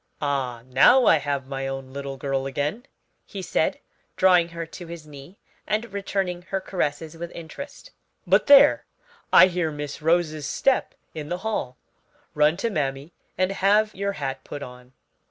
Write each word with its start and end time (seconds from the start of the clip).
"Ah, 0.19 0.63
now 0.65 1.05
I 1.05 1.17
have 1.17 1.45
my 1.45 1.67
own 1.67 1.93
little 1.93 2.17
girl 2.17 2.47
again," 2.47 2.87
he 3.23 3.43
said, 3.43 3.79
drawing 4.17 4.49
her 4.49 4.65
to 4.65 4.87
his 4.87 5.05
knee 5.05 5.37
and 5.67 5.93
returning 5.93 6.41
her 6.41 6.59
caresses 6.59 7.15
with 7.15 7.29
interest: 7.33 7.91
"But 8.25 8.47
there, 8.47 8.85
I 9.31 9.45
hear 9.45 9.69
Miss 9.69 10.01
Rose's 10.01 10.47
step 10.47 10.95
in 11.13 11.29
the 11.29 11.37
hall. 11.45 11.77
Run 12.33 12.57
to 12.57 12.71
mammy 12.71 13.13
and 13.37 13.51
have 13.51 13.93
your 13.93 14.13
hat 14.13 14.43
put 14.43 14.63
on." 14.63 14.93